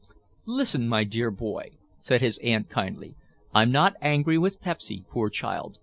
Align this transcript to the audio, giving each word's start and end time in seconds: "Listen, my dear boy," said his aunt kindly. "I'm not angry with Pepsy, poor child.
"Listen, 0.47 0.89
my 0.89 1.03
dear 1.03 1.29
boy," 1.29 1.77
said 1.99 2.21
his 2.21 2.39
aunt 2.39 2.69
kindly. 2.69 3.13
"I'm 3.53 3.71
not 3.71 3.93
angry 4.01 4.39
with 4.39 4.59
Pepsy, 4.59 5.03
poor 5.11 5.29
child. 5.29 5.77